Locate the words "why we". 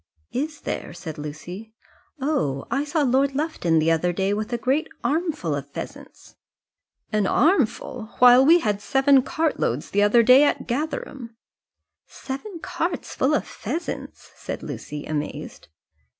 8.17-8.61